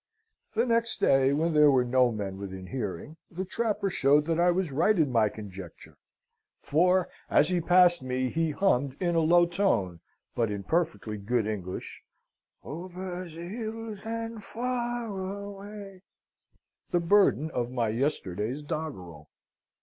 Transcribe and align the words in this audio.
"The 0.55 0.65
next 0.65 0.99
day, 0.99 1.31
when 1.31 1.53
there 1.53 1.69
were 1.69 1.85
no 1.85 2.11
men 2.11 2.39
within 2.39 2.65
hearing, 2.65 3.17
the 3.29 3.45
trapper 3.45 3.87
showed 3.87 4.25
that 4.25 4.39
I 4.39 4.49
was 4.49 4.71
right 4.71 4.97
in 4.97 5.11
my 5.11 5.29
conjecture, 5.29 5.95
for 6.59 7.07
as 7.29 7.49
he 7.49 7.61
passed 7.61 8.01
me 8.01 8.31
he 8.31 8.49
hummed 8.49 8.97
in 8.99 9.13
a 9.13 9.19
low 9.19 9.45
tone, 9.45 9.99
but 10.33 10.49
in 10.49 10.63
perfectly 10.63 11.17
good 11.19 11.45
English, 11.45 12.03
'Over 12.63 13.25
the 13.29 13.43
hills 13.47 14.03
and 14.03 14.43
far 14.43 15.05
away,' 15.05 16.01
the 16.89 16.99
burden 16.99 17.51
of 17.51 17.69
my 17.69 17.89
yesterday's 17.89 18.63
doggerel. 18.63 19.29